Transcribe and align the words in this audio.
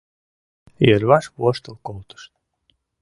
Йырваш 0.87 1.25
воштыл 1.41 1.75
колтышт. 1.85 2.31